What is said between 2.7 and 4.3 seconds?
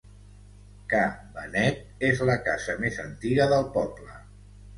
més antiga del poble.